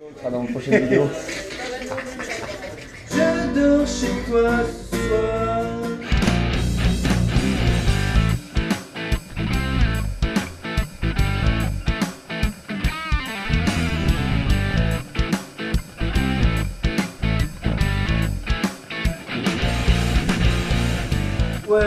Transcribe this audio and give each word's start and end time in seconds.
Sera 0.00 0.30
dans 0.30 0.44
la 0.44 0.50
prochaine 0.50 0.82
vidéo. 0.82 1.02
Je 3.10 3.54
dors 3.54 3.86
chez 3.86 4.06
toi 4.30 4.60
ce 4.64 4.96
soir. 4.96 5.66
Ouais. 21.68 21.84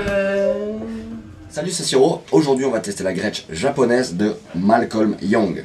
Salut, 1.49 1.71
c'est 1.71 1.83
Siro. 1.83 2.21
Aujourd'hui, 2.31 2.65
on 2.65 2.71
va 2.71 2.79
tester 2.79 3.03
la 3.03 3.13
Gretsch 3.13 3.45
japonaise 3.49 4.13
de 4.13 4.35
Malcolm 4.53 5.17
Young. 5.19 5.63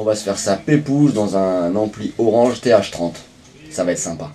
On 0.00 0.04
va 0.04 0.14
se 0.14 0.22
faire 0.22 0.38
ça 0.38 0.54
pépouze 0.54 1.12
dans 1.12 1.36
un 1.36 1.74
ampli 1.74 2.14
orange 2.18 2.60
TH30. 2.60 3.14
Ça 3.72 3.82
va 3.82 3.90
être 3.90 3.98
sympa. 3.98 4.30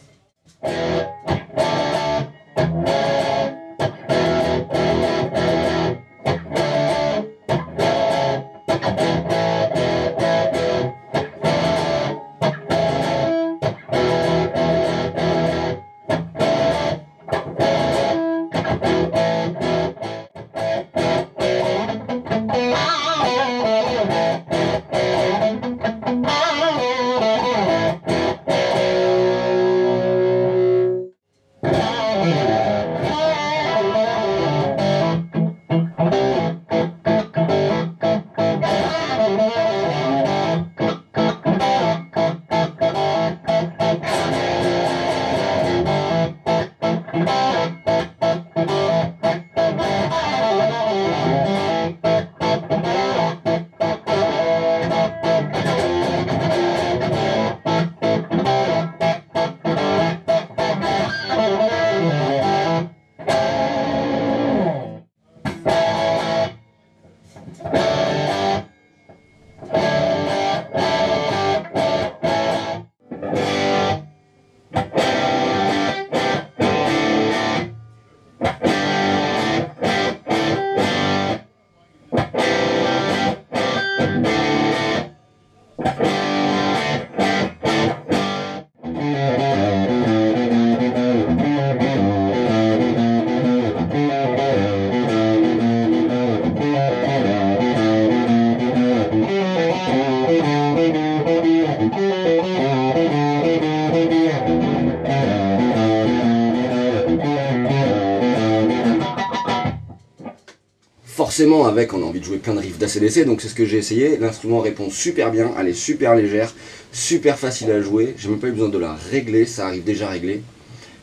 Forcément, 111.16 111.68
avec, 111.68 111.94
on 111.94 112.02
a 112.02 112.06
envie 112.06 112.20
de 112.20 112.26
jouer 112.26 112.40
plein 112.40 112.56
de 112.56 112.60
riffs 112.60 112.80
d'ACDC, 112.80 113.24
donc 113.26 113.40
c'est 113.40 113.48
ce 113.48 113.54
que 113.54 113.66
j'ai 113.66 113.78
essayé. 113.78 114.18
L'instrument 114.18 114.62
répond 114.62 114.90
super 114.90 115.30
bien, 115.30 115.52
elle 115.60 115.68
est 115.68 115.74
super 115.74 116.16
légère, 116.16 116.52
super 116.92 117.38
facile 117.38 117.70
à 117.70 117.82
jouer. 117.84 118.16
J'ai 118.18 118.30
même 118.30 118.40
pas 118.40 118.48
eu 118.48 118.52
besoin 118.52 118.70
de 118.70 118.80
la 118.80 118.96
régler, 119.12 119.46
ça 119.46 119.68
arrive 119.68 119.84
déjà 119.84 120.08
réglé. 120.08 120.42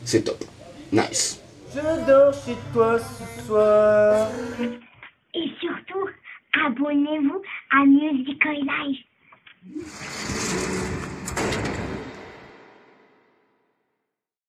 C'est 0.03 0.25
top. 0.25 0.43
Nice. 0.91 1.39
Je 1.73 1.79
dors 2.05 2.33
chez 2.33 2.57
toi 2.73 2.99
ce 2.99 3.47
soir. 3.47 4.27